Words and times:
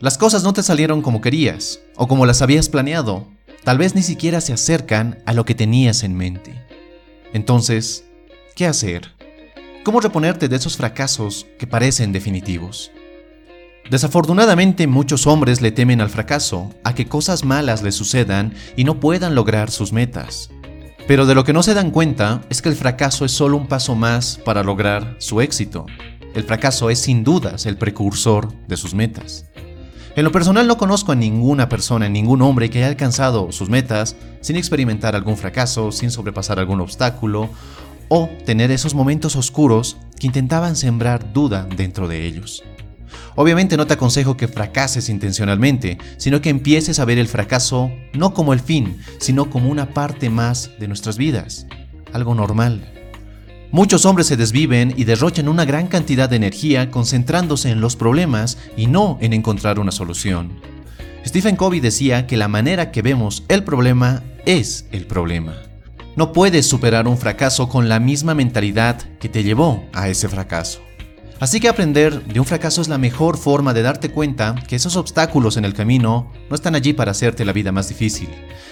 Las 0.00 0.16
cosas 0.16 0.44
no 0.44 0.52
te 0.52 0.62
salieron 0.62 1.02
como 1.02 1.20
querías 1.20 1.80
o 1.96 2.06
como 2.06 2.24
las 2.24 2.40
habías 2.40 2.68
planeado. 2.68 3.26
Tal 3.64 3.78
vez 3.78 3.96
ni 3.96 4.02
siquiera 4.02 4.40
se 4.40 4.52
acercan 4.52 5.18
a 5.26 5.32
lo 5.32 5.44
que 5.44 5.56
tenías 5.56 6.04
en 6.04 6.16
mente. 6.16 6.64
Entonces, 7.32 8.04
¿qué 8.54 8.66
hacer? 8.66 9.12
¿Cómo 9.82 10.00
reponerte 10.00 10.48
de 10.48 10.54
esos 10.54 10.76
fracasos 10.76 11.46
que 11.58 11.66
parecen 11.66 12.12
definitivos? 12.12 12.92
Desafortunadamente 13.90 14.86
muchos 14.86 15.26
hombres 15.26 15.60
le 15.62 15.72
temen 15.72 16.00
al 16.00 16.10
fracaso, 16.10 16.72
a 16.84 16.94
que 16.94 17.08
cosas 17.08 17.44
malas 17.44 17.82
les 17.82 17.96
sucedan 17.96 18.54
y 18.76 18.84
no 18.84 19.00
puedan 19.00 19.34
lograr 19.34 19.68
sus 19.68 19.92
metas. 19.92 20.50
Pero 21.08 21.26
de 21.26 21.34
lo 21.34 21.42
que 21.42 21.52
no 21.52 21.64
se 21.64 21.74
dan 21.74 21.90
cuenta 21.90 22.42
es 22.50 22.62
que 22.62 22.68
el 22.68 22.76
fracaso 22.76 23.24
es 23.24 23.32
solo 23.32 23.56
un 23.56 23.66
paso 23.66 23.96
más 23.96 24.38
para 24.44 24.62
lograr 24.62 25.16
su 25.18 25.40
éxito. 25.40 25.86
El 26.34 26.44
fracaso 26.44 26.88
es 26.88 27.00
sin 27.00 27.24
dudas 27.24 27.66
el 27.66 27.78
precursor 27.78 28.52
de 28.68 28.76
sus 28.76 28.94
metas. 28.94 29.47
En 30.18 30.24
lo 30.24 30.32
personal 30.32 30.66
no 30.66 30.78
conozco 30.78 31.12
a 31.12 31.14
ninguna 31.14 31.68
persona, 31.68 32.08
ningún 32.08 32.42
hombre 32.42 32.70
que 32.70 32.78
haya 32.78 32.88
alcanzado 32.88 33.52
sus 33.52 33.70
metas 33.70 34.16
sin 34.40 34.56
experimentar 34.56 35.14
algún 35.14 35.36
fracaso, 35.36 35.92
sin 35.92 36.10
sobrepasar 36.10 36.58
algún 36.58 36.80
obstáculo 36.80 37.48
o 38.08 38.28
tener 38.44 38.72
esos 38.72 38.96
momentos 38.96 39.36
oscuros 39.36 39.96
que 40.18 40.26
intentaban 40.26 40.74
sembrar 40.74 41.32
duda 41.32 41.68
dentro 41.76 42.08
de 42.08 42.26
ellos. 42.26 42.64
Obviamente 43.36 43.76
no 43.76 43.86
te 43.86 43.94
aconsejo 43.94 44.36
que 44.36 44.48
fracases 44.48 45.08
intencionalmente, 45.08 45.98
sino 46.16 46.40
que 46.40 46.50
empieces 46.50 46.98
a 46.98 47.04
ver 47.04 47.18
el 47.18 47.28
fracaso 47.28 47.88
no 48.12 48.34
como 48.34 48.52
el 48.52 48.58
fin, 48.58 48.98
sino 49.20 49.50
como 49.50 49.70
una 49.70 49.94
parte 49.94 50.30
más 50.30 50.72
de 50.80 50.88
nuestras 50.88 51.16
vidas, 51.16 51.68
algo 52.12 52.34
normal. 52.34 52.97
Muchos 53.70 54.06
hombres 54.06 54.26
se 54.26 54.38
desviven 54.38 54.94
y 54.96 55.04
derrochan 55.04 55.46
una 55.46 55.66
gran 55.66 55.88
cantidad 55.88 56.30
de 56.30 56.36
energía 56.36 56.90
concentrándose 56.90 57.70
en 57.70 57.82
los 57.82 57.96
problemas 57.96 58.56
y 58.78 58.86
no 58.86 59.18
en 59.20 59.34
encontrar 59.34 59.78
una 59.78 59.92
solución. 59.92 60.58
Stephen 61.26 61.56
Covey 61.56 61.78
decía 61.80 62.26
que 62.26 62.38
la 62.38 62.48
manera 62.48 62.90
que 62.90 63.02
vemos 63.02 63.44
el 63.48 63.64
problema 63.64 64.22
es 64.46 64.86
el 64.90 65.06
problema. 65.06 65.54
No 66.16 66.32
puedes 66.32 66.66
superar 66.66 67.06
un 67.06 67.18
fracaso 67.18 67.68
con 67.68 67.90
la 67.90 68.00
misma 68.00 68.34
mentalidad 68.34 69.02
que 69.20 69.28
te 69.28 69.42
llevó 69.42 69.84
a 69.92 70.08
ese 70.08 70.30
fracaso. 70.30 70.80
Así 71.38 71.60
que 71.60 71.68
aprender 71.68 72.24
de 72.24 72.40
un 72.40 72.46
fracaso 72.46 72.80
es 72.80 72.88
la 72.88 72.96
mejor 72.96 73.36
forma 73.36 73.74
de 73.74 73.82
darte 73.82 74.10
cuenta 74.10 74.54
que 74.66 74.76
esos 74.76 74.96
obstáculos 74.96 75.58
en 75.58 75.66
el 75.66 75.74
camino 75.74 76.32
no 76.48 76.54
están 76.54 76.74
allí 76.74 76.94
para 76.94 77.10
hacerte 77.10 77.44
la 77.44 77.52
vida 77.52 77.70
más 77.70 77.90
difícil, 77.90 78.30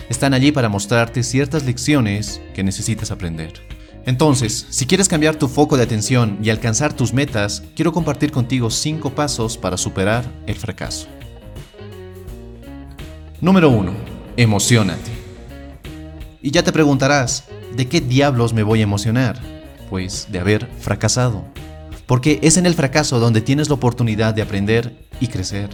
están 0.09 0.33
allí 0.33 0.53
para 0.53 0.70
mostrarte 0.70 1.23
ciertas 1.23 1.65
lecciones 1.65 2.41
que 2.55 2.65
necesitas 2.65 3.11
aprender. 3.11 3.76
Entonces, 4.07 4.67
si 4.71 4.87
quieres 4.87 5.09
cambiar 5.09 5.37
tu 5.37 5.49
foco 5.49 5.77
de 5.77 5.83
atención 5.83 6.39
y 6.43 6.49
alcanzar 6.49 6.95
tus 6.95 7.12
metas, 7.12 7.62
quiero 7.75 7.93
compartir 7.93 8.33
contigo 8.33 8.71
5 8.71 9.11
pasos 9.11 9.59
para 9.59 9.77
superar 9.77 10.25
el 10.47 10.55
fracaso. 10.57 11.09
Número 13.41 13.69
1. 13.69 13.93
Emocionate. 14.39 15.11
Y 16.41 16.51
ya 16.51 16.63
te 16.63 16.73
preguntarás, 16.73 17.45
¿de 17.77 17.87
qué 17.87 18.01
diablos 18.01 18.55
me 18.55 18.63
voy 18.63 18.81
a 18.81 18.85
emocionar? 18.85 19.39
Pues 19.91 20.29
de 20.31 20.39
haber 20.39 20.67
fracasado 20.81 21.45
porque 22.07 22.39
es 22.43 22.57
en 22.57 22.67
el 22.67 22.75
fracaso 22.75 23.19
donde 23.19 23.41
tienes 23.41 23.69
la 23.69 23.75
oportunidad 23.75 24.33
de 24.33 24.43
aprender 24.43 24.97
y 25.20 25.27
crecer. 25.27 25.69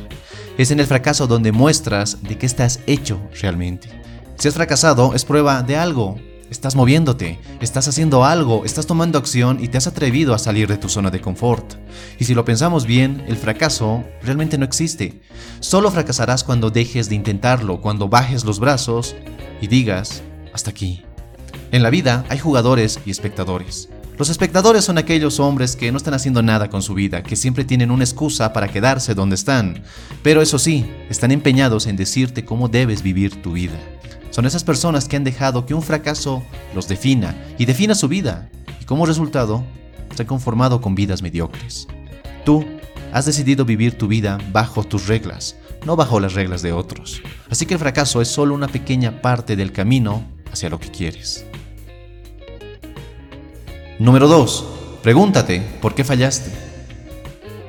Es 0.58 0.70
en 0.70 0.80
el 0.80 0.86
fracaso 0.86 1.27
donde 1.27 1.52
muestras 1.52 2.22
de 2.22 2.39
qué 2.39 2.46
estás 2.46 2.80
hecho 2.86 3.20
realmente. 3.41 3.89
Si 4.39 4.48
has 4.48 4.55
fracasado 4.55 5.14
es 5.14 5.24
prueba 5.24 5.62
de 5.62 5.77
algo. 5.77 6.19
Estás 6.53 6.77
moviéndote, 6.77 7.39
estás 7.62 7.89
haciendo 7.89 8.27
algo, 8.27 8.67
estás 8.67 8.86
tomando 8.86 9.17
acción 9.17 9.56
y 9.58 9.69
te 9.69 9.78
has 9.78 9.86
atrevido 9.86 10.34
a 10.34 10.39
salir 10.39 10.69
de 10.69 10.77
tu 10.77 10.91
zona 10.91 11.11
de 11.11 11.19
confort. 11.19 11.77
Y 12.19 12.27
si 12.27 12.34
lo 12.34 12.45
pensamos 12.45 12.84
bien, 12.84 13.25
el 13.27 13.39
fracaso 13.39 14.05
realmente 14.22 14.58
no 14.58 14.67
existe. 14.67 15.23
Solo 15.61 15.91
fracasarás 15.91 16.45
cuando 16.45 16.70
dejes 16.70 17.08
de 17.08 17.14
intentarlo, 17.14 17.80
cuando 17.80 18.11
bajes 18.11 18.45
los 18.45 18.61
brazos 18.61 19.17
y 19.62 19.67
digas, 19.67 20.23
hasta 20.53 20.69
aquí. 20.69 21.03
En 21.70 21.83
la 21.83 21.89
vida 21.89 22.27
hay 22.28 22.39
jugadores 22.39 23.00
y 23.06 23.11
espectadores. 23.11 23.89
Los 24.18 24.29
espectadores 24.29 24.85
son 24.85 24.98
aquellos 24.98 25.41
hombres 25.41 25.74
que 25.74 25.91
no 25.91 25.96
están 25.96 26.12
haciendo 26.12 26.42
nada 26.42 26.68
con 26.68 26.83
su 26.83 26.92
vida, 26.92 27.23
que 27.23 27.35
siempre 27.35 27.64
tienen 27.64 27.91
una 27.91 28.05
excusa 28.05 28.52
para 28.52 28.68
quedarse 28.68 29.14
donde 29.14 29.36
están, 29.36 29.85
pero 30.23 30.42
eso 30.42 30.58
sí, 30.58 30.86
están 31.08 31.30
empeñados 31.30 31.86
en 31.86 31.96
decirte 31.96 32.45
cómo 32.45 32.68
debes 32.68 33.02
vivir 33.02 33.41
tu 33.41 33.52
vida. 33.52 33.79
Son 34.32 34.46
esas 34.46 34.64
personas 34.64 35.08
que 35.08 35.16
han 35.16 35.24
dejado 35.24 35.66
que 35.66 35.74
un 35.74 35.82
fracaso 35.82 36.42
los 36.74 36.88
defina 36.88 37.36
y 37.58 37.66
defina 37.66 37.94
su 37.94 38.08
vida, 38.08 38.48
y 38.80 38.86
como 38.86 39.04
resultado, 39.04 39.62
se 40.16 40.22
han 40.22 40.26
conformado 40.26 40.80
con 40.80 40.94
vidas 40.94 41.20
mediocres. 41.20 41.86
Tú 42.46 42.64
has 43.12 43.26
decidido 43.26 43.66
vivir 43.66 43.98
tu 43.98 44.08
vida 44.08 44.38
bajo 44.50 44.84
tus 44.84 45.06
reglas, 45.06 45.56
no 45.84 45.96
bajo 45.96 46.18
las 46.18 46.32
reglas 46.32 46.62
de 46.62 46.72
otros. 46.72 47.20
Así 47.50 47.66
que 47.66 47.74
el 47.74 47.80
fracaso 47.80 48.22
es 48.22 48.28
solo 48.28 48.54
una 48.54 48.68
pequeña 48.68 49.20
parte 49.20 49.54
del 49.54 49.70
camino 49.70 50.24
hacia 50.50 50.70
lo 50.70 50.80
que 50.80 50.90
quieres. 50.90 51.44
Número 53.98 54.28
2. 54.28 54.64
Pregúntate, 55.02 55.60
¿por 55.82 55.94
qué 55.94 56.04
fallaste? 56.04 56.71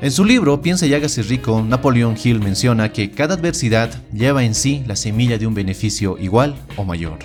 En 0.03 0.11
su 0.11 0.25
libro 0.25 0.61
Piensa 0.61 0.85
y 0.85 0.93
hágase 0.93 1.23
rico, 1.23 1.61
Napoleón 1.61 2.17
Hill 2.21 2.41
menciona 2.41 2.91
que 2.91 3.11
cada 3.11 3.35
adversidad 3.35 3.89
lleva 4.11 4.43
en 4.43 4.53
sí 4.53 4.83
la 4.85 4.97
semilla 4.97 5.37
de 5.37 5.47
un 5.47 5.53
beneficio 5.53 6.17
igual 6.19 6.57
o 6.75 6.83
mayor. 6.83 7.19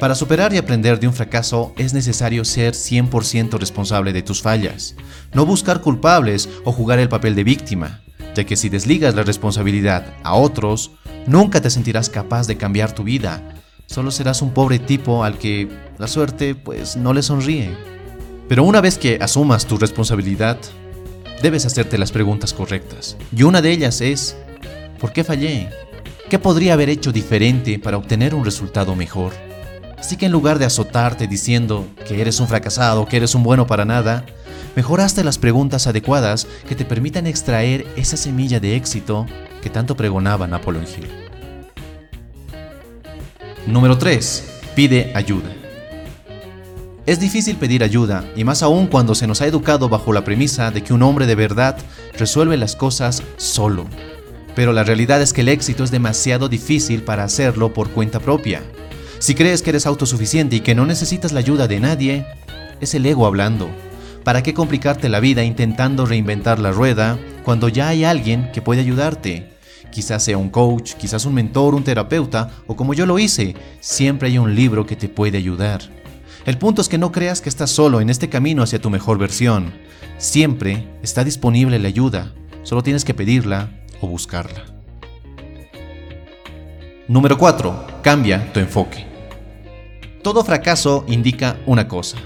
Para 0.00 0.14
superar 0.14 0.54
y 0.54 0.56
aprender 0.56 0.98
de 0.98 1.06
un 1.06 1.12
fracaso 1.12 1.74
es 1.76 1.92
necesario 1.92 2.46
ser 2.46 2.72
100% 2.72 3.58
responsable 3.58 4.14
de 4.14 4.22
tus 4.22 4.40
fallas, 4.40 4.96
no 5.34 5.44
buscar 5.44 5.82
culpables 5.82 6.48
o 6.64 6.72
jugar 6.72 6.98
el 6.98 7.10
papel 7.10 7.34
de 7.34 7.44
víctima, 7.44 8.00
ya 8.34 8.44
que 8.44 8.56
si 8.56 8.70
desligas 8.70 9.14
la 9.14 9.22
responsabilidad 9.22 10.14
a 10.22 10.32
otros, 10.32 10.92
nunca 11.26 11.60
te 11.60 11.68
sentirás 11.68 12.08
capaz 12.08 12.46
de 12.46 12.56
cambiar 12.56 12.94
tu 12.94 13.04
vida, 13.04 13.60
solo 13.84 14.10
serás 14.10 14.40
un 14.40 14.54
pobre 14.54 14.78
tipo 14.78 15.24
al 15.24 15.36
que 15.36 15.68
la 15.98 16.08
suerte 16.08 16.54
pues 16.54 16.96
no 16.96 17.12
le 17.12 17.22
sonríe. 17.22 17.76
Pero 18.48 18.64
una 18.64 18.80
vez 18.80 18.96
que 18.96 19.18
asumas 19.20 19.66
tu 19.66 19.76
responsabilidad, 19.76 20.56
debes 21.42 21.66
hacerte 21.66 21.98
las 21.98 22.12
preguntas 22.12 22.52
correctas. 22.52 23.16
Y 23.34 23.42
una 23.42 23.62
de 23.62 23.70
ellas 23.70 24.00
es, 24.00 24.36
¿por 24.98 25.12
qué 25.12 25.24
fallé? 25.24 25.70
¿Qué 26.28 26.38
podría 26.38 26.72
haber 26.72 26.88
hecho 26.88 27.12
diferente 27.12 27.78
para 27.78 27.96
obtener 27.96 28.34
un 28.34 28.44
resultado 28.44 28.96
mejor? 28.96 29.32
Así 29.98 30.16
que 30.16 30.26
en 30.26 30.32
lugar 30.32 30.58
de 30.58 30.64
azotarte 30.64 31.26
diciendo 31.26 31.86
que 32.06 32.20
eres 32.20 32.40
un 32.40 32.48
fracasado, 32.48 33.06
que 33.06 33.16
eres 33.16 33.34
un 33.34 33.42
bueno 33.42 33.66
para 33.66 33.84
nada, 33.84 34.24
mejoraste 34.76 35.24
las 35.24 35.38
preguntas 35.38 35.86
adecuadas 35.86 36.46
que 36.68 36.74
te 36.74 36.84
permitan 36.84 37.26
extraer 37.26 37.86
esa 37.96 38.16
semilla 38.16 38.60
de 38.60 38.76
éxito 38.76 39.26
que 39.62 39.70
tanto 39.70 39.96
pregonaba 39.96 40.46
Napoleon 40.46 40.84
Hill. 40.84 41.08
Número 43.66 43.96
3. 43.96 44.44
Pide 44.74 45.12
ayuda. 45.14 45.63
Es 47.06 47.20
difícil 47.20 47.56
pedir 47.56 47.84
ayuda, 47.84 48.24
y 48.34 48.44
más 48.44 48.62
aún 48.62 48.86
cuando 48.86 49.14
se 49.14 49.26
nos 49.26 49.42
ha 49.42 49.46
educado 49.46 49.90
bajo 49.90 50.14
la 50.14 50.24
premisa 50.24 50.70
de 50.70 50.82
que 50.82 50.94
un 50.94 51.02
hombre 51.02 51.26
de 51.26 51.34
verdad 51.34 51.76
resuelve 52.18 52.56
las 52.56 52.76
cosas 52.76 53.22
solo. 53.36 53.84
Pero 54.54 54.72
la 54.72 54.84
realidad 54.84 55.20
es 55.20 55.34
que 55.34 55.42
el 55.42 55.50
éxito 55.50 55.84
es 55.84 55.90
demasiado 55.90 56.48
difícil 56.48 57.02
para 57.02 57.24
hacerlo 57.24 57.74
por 57.74 57.90
cuenta 57.90 58.20
propia. 58.20 58.62
Si 59.18 59.34
crees 59.34 59.60
que 59.60 59.68
eres 59.68 59.84
autosuficiente 59.84 60.56
y 60.56 60.60
que 60.60 60.74
no 60.74 60.86
necesitas 60.86 61.32
la 61.32 61.40
ayuda 61.40 61.68
de 61.68 61.78
nadie, 61.78 62.26
es 62.80 62.94
el 62.94 63.04
ego 63.04 63.26
hablando. 63.26 63.68
¿Para 64.22 64.42
qué 64.42 64.54
complicarte 64.54 65.10
la 65.10 65.20
vida 65.20 65.44
intentando 65.44 66.06
reinventar 66.06 66.58
la 66.58 66.72
rueda 66.72 67.18
cuando 67.44 67.68
ya 67.68 67.88
hay 67.88 68.04
alguien 68.04 68.50
que 68.50 68.62
puede 68.62 68.80
ayudarte? 68.80 69.50
Quizás 69.90 70.24
sea 70.24 70.38
un 70.38 70.48
coach, 70.48 70.94
quizás 70.94 71.26
un 71.26 71.34
mentor, 71.34 71.74
un 71.74 71.84
terapeuta, 71.84 72.50
o 72.66 72.74
como 72.76 72.94
yo 72.94 73.04
lo 73.04 73.18
hice, 73.18 73.54
siempre 73.80 74.28
hay 74.28 74.38
un 74.38 74.54
libro 74.54 74.86
que 74.86 74.96
te 74.96 75.10
puede 75.10 75.36
ayudar. 75.36 75.82
El 76.44 76.58
punto 76.58 76.82
es 76.82 76.90
que 76.90 76.98
no 76.98 77.10
creas 77.10 77.40
que 77.40 77.48
estás 77.48 77.70
solo 77.70 78.02
en 78.02 78.10
este 78.10 78.28
camino 78.28 78.62
hacia 78.62 78.78
tu 78.78 78.90
mejor 78.90 79.16
versión. 79.16 79.72
Siempre 80.18 80.86
está 81.02 81.24
disponible 81.24 81.78
la 81.78 81.88
ayuda, 81.88 82.34
solo 82.64 82.82
tienes 82.82 83.04
que 83.04 83.14
pedirla 83.14 83.70
o 84.02 84.08
buscarla. 84.08 84.64
Número 87.08 87.38
4. 87.38 87.86
Cambia 88.02 88.52
tu 88.52 88.60
enfoque. 88.60 89.06
Todo 90.22 90.44
fracaso 90.44 91.04
indica 91.08 91.56
una 91.64 91.88
cosa. 91.88 92.18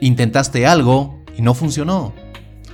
Intentaste 0.00 0.66
algo 0.66 1.22
y 1.36 1.42
no 1.42 1.52
funcionó. 1.52 2.14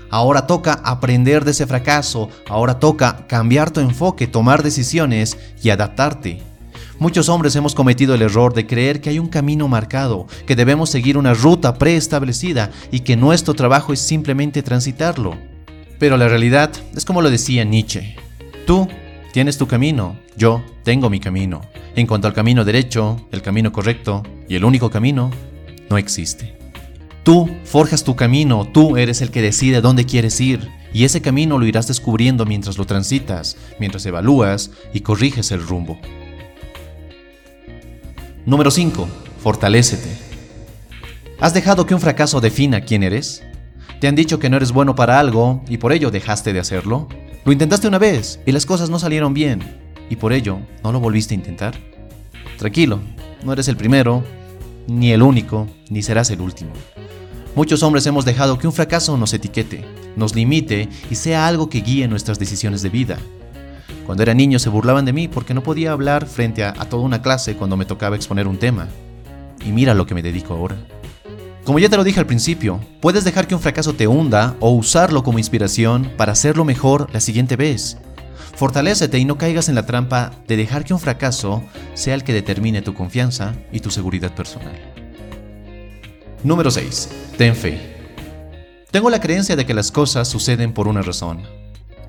Ahora 0.09 0.47
toca 0.47 0.75
aprender 0.85 1.45
de 1.45 1.53
ese 1.53 1.67
fracaso, 1.67 2.29
ahora 2.49 2.79
toca 2.79 3.27
cambiar 3.27 3.71
tu 3.71 3.81
enfoque, 3.81 4.27
tomar 4.27 4.63
decisiones 4.63 5.39
y 5.63 5.71
adaptarte. 5.71 6.52
Muchos 7.03 7.29
hombres 7.29 7.57
hemos 7.57 7.75
cometido 7.75 8.15
el 8.15 8.23
error 8.23 8.55
de 8.55 8.65
creer 8.65 9.01
que 9.01 9.11
hay 9.11 9.19
un 9.19 9.27
camino 9.27 9.67
marcado, 9.67 10.29
que 10.47 10.55
debemos 10.55 10.89
seguir 10.89 11.19
una 11.19 11.35
ruta 11.35 11.75
preestablecida 11.75 12.71
y 12.93 13.01
que 13.01 13.17
nuestro 13.17 13.55
trabajo 13.55 13.93
es 13.93 13.99
simplemente 13.99 14.63
transitarlo. 14.63 15.37
Pero 15.99 16.17
la 16.17 16.29
realidad 16.29 16.71
es 16.95 17.05
como 17.05 17.21
lo 17.21 17.29
decía 17.29 17.65
Nietzsche. 17.65 18.15
Tú 18.69 18.87
tienes 19.33 19.59
tu 19.59 19.67
camino, 19.67 20.17
yo 20.37 20.63
tengo 20.85 21.11
mi 21.11 21.19
camino. 21.19 21.63
En 21.97 22.07
cuanto 22.07 22.29
al 22.29 22.35
camino 22.35 22.65
derecho, 22.65 23.27
el 23.33 23.43
camino 23.43 23.73
correcto 23.73 24.23
y 24.49 24.55
el 24.55 24.65
único 24.65 24.89
camino, 24.89 25.33
no 25.91 25.99
existe. 25.99 26.57
Tú 27.25 27.51
forjas 27.65 28.05
tu 28.05 28.15
camino, 28.15 28.69
tú 28.73 28.97
eres 28.97 29.23
el 29.23 29.33
que 29.33 29.43
decide 29.43 29.81
dónde 29.81 30.07
quieres 30.07 30.41
ir 30.41 30.71
y 30.95 31.03
ese 31.03 31.21
camino 31.21 31.59
lo 31.59 31.67
irás 31.67 31.89
descubriendo 31.89 32.47
mientras 32.47 32.79
lo 32.79 32.85
transitas, 32.85 33.57
mientras 33.81 34.07
evalúas 34.07 34.71
y 34.95 35.01
corriges 35.01 35.51
el 35.51 35.67
rumbo. 35.67 35.99
Número 38.45 38.73
5. 38.73 39.09
Fortalécete. 39.41 40.19
¿Has 41.39 41.55
dejado 41.55 41.87
que 41.87 41.95
un 41.95 42.01
fracaso 42.01 42.41
defina 42.41 42.81
quién 42.81 43.05
eres? 43.05 43.45
¿Te 44.01 44.09
han 44.09 44.17
dicho 44.17 44.41
que 44.41 44.51
no 44.51 44.57
eres 44.57 44.73
bueno 44.73 44.97
para 44.97 45.21
algo 45.21 45.63
y 45.69 45.77
por 45.77 45.93
ello 45.93 46.11
dejaste 46.11 46.53
de 46.53 46.59
hacerlo? 46.59 47.07
¿Lo 47.45 47.53
intentaste 47.53 47.87
una 47.87 48.01
vez 48.01 48.41
y 48.45 48.51
las 48.51 48.67
cosas 48.67 48.91
no 48.91 48.99
salieron 48.99 49.33
bien 49.33 49.63
y 50.11 50.17
por 50.17 50.33
ello 50.33 50.59
no 50.83 50.91
lo 50.91 50.99
volviste 50.99 51.35
a 51.35 51.39
intentar? 51.39 51.75
Tranquilo, 52.59 52.99
no 53.45 53.53
eres 53.53 53.69
el 53.69 53.77
primero, 53.77 54.25
ni 54.89 55.13
el 55.13 55.23
único, 55.23 55.69
ni 55.89 56.03
serás 56.03 56.31
el 56.31 56.41
último. 56.41 56.73
Muchos 57.55 57.85
hombres 57.85 58.07
hemos 58.07 58.25
dejado 58.25 58.59
que 58.59 58.67
un 58.67 58.73
fracaso 58.73 59.17
nos 59.17 59.33
etiquete, 59.35 59.85
nos 60.17 60.35
limite 60.35 60.89
y 61.09 61.15
sea 61.15 61.47
algo 61.47 61.69
que 61.69 61.81
guíe 61.81 62.09
nuestras 62.09 62.41
decisiones 62.41 62.83
de 62.83 62.89
vida. 62.89 63.19
Cuando 64.07 64.23
era 64.23 64.35
niño 64.35 64.59
se 64.59 64.69
burlaban 64.69 65.05
de 65.05 65.13
mí 65.13 65.29
porque 65.29 65.55
no 65.55 65.63
podía 65.63 65.93
hablar 65.93 66.27
frente 66.27 66.65
a, 66.65 66.73
toda 66.73 67.03
una 67.03 67.23
clase 67.23 67.57
cuando 67.57 67.77
me 67.77 67.85
tocaba 67.85 68.17
exponer 68.17 68.49
un 68.49 68.59
tema. 68.59 68.89
Y 69.65 69.71
mira 69.71 69.95
lo 69.95 70.07
que 70.07 70.15
me 70.15 70.23
dedico 70.23 70.55
ahora. 70.55 70.77
Como 71.65 71.79
ya 71.79 71.89
te 71.89 71.97
lo 71.97 72.03
dije 72.03 72.19
al 72.19 72.27
principio, 72.27 72.81
puedes 73.01 73.23
dejar 73.23 73.47
que 73.47 73.55
un 73.55 73.61
fracaso 73.61 73.95
te 73.95 74.09
hunda 74.09 74.57
o 74.59 74.71
usarlo 74.71 75.23
como 75.23 75.39
inspiración 75.39 76.11
para 76.17 76.33
hacerlo 76.33 76.65
mejor 76.65 77.09
la 77.13 77.21
siguiente 77.21 77.55
vez. 77.55 77.99
Fortalécete 78.57 79.19
y 79.19 79.25
no 79.25 79.39
caigas 79.39 79.69
en 79.69 79.77
la 79.77 79.87
trampa 79.87 80.33
de 80.49 80.57
dejar 80.57 80.85
que 80.85 80.93
un 80.93 81.01
fracaso 81.01 81.63
sea 81.95 82.15
el 82.15 82.25
que 82.25 82.33
determine 82.33 82.83
tu 82.83 82.95
confianza 82.95 83.55
y 83.71 83.81
tu 83.81 83.91
seguridad 83.91 84.35
personal. 84.35 84.75
Número 86.43 86.71
6. 86.71 87.09
Ten 87.39 87.55
fe. 87.55 87.79
Tengo 88.91 89.09
la 89.09 89.21
creencia 89.21 89.55
de 89.55 89.65
que 89.65 89.75
las 89.75 89.93
cosas 89.93 90.29
suceden 90.29 90.73
por 90.73 90.89
una 90.89 91.03
razón. 91.03 91.43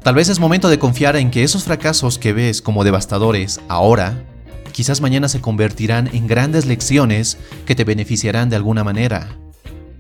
Tal 0.03 0.15
vez 0.15 0.27
es 0.27 0.41
momento 0.41 0.67
de 0.67 0.79
confiar 0.79 1.15
en 1.15 1.31
que 1.31 1.43
esos 1.43 1.63
fracasos 1.63 2.19
que 2.19 2.33
ves 2.33 2.61
como 2.61 2.83
devastadores 2.83 3.61
ahora, 3.69 4.25
quizás 4.73 4.99
mañana 4.99 5.29
se 5.29 5.39
convertirán 5.39 6.09
en 6.11 6.27
grandes 6.27 6.65
lecciones 6.65 7.37
que 7.65 7.73
te 7.73 7.85
beneficiarán 7.85 8.49
de 8.49 8.57
alguna 8.57 8.83
manera. 8.83 9.37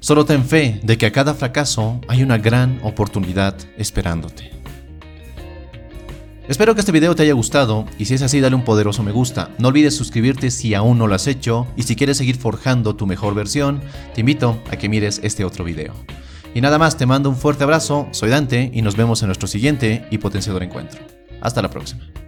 Solo 0.01 0.25
ten 0.25 0.43
fe 0.43 0.81
de 0.83 0.97
que 0.97 1.05
a 1.05 1.13
cada 1.13 1.33
fracaso 1.33 2.01
hay 2.09 2.21
una 2.21 2.37
gran 2.37 2.81
oportunidad 2.83 3.55
esperándote. 3.77 4.51
Espero 6.49 6.75
que 6.75 6.81
este 6.81 6.91
video 6.91 7.15
te 7.15 7.23
haya 7.23 7.31
gustado 7.31 7.85
y 7.97 8.03
si 8.03 8.15
es 8.15 8.21
así 8.23 8.41
dale 8.41 8.57
un 8.57 8.65
poderoso 8.65 9.03
me 9.03 9.13
gusta. 9.13 9.51
No 9.57 9.69
olvides 9.69 9.95
suscribirte 9.95 10.51
si 10.51 10.73
aún 10.73 10.97
no 10.97 11.07
lo 11.07 11.15
has 11.15 11.27
hecho 11.27 11.65
y 11.77 11.83
si 11.83 11.95
quieres 11.95 12.17
seguir 12.17 12.35
forjando 12.35 12.97
tu 12.97 13.07
mejor 13.07 13.35
versión, 13.35 13.79
te 14.13 14.19
invito 14.19 14.61
a 14.69 14.75
que 14.75 14.89
mires 14.89 15.21
este 15.23 15.45
otro 15.45 15.63
video. 15.63 15.93
Y 16.53 16.61
nada 16.61 16.77
más, 16.77 16.97
te 16.97 17.05
mando 17.05 17.29
un 17.29 17.35
fuerte 17.35 17.63
abrazo, 17.63 18.07
soy 18.11 18.29
Dante 18.29 18.69
y 18.73 18.81
nos 18.81 18.95
vemos 18.95 19.21
en 19.21 19.27
nuestro 19.27 19.47
siguiente 19.47 20.05
y 20.11 20.19
potenciador 20.19 20.63
encuentro. 20.63 21.01
Hasta 21.41 21.61
la 21.61 21.69
próxima. 21.69 22.22